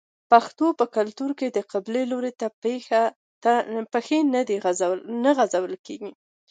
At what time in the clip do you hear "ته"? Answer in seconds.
2.39-2.47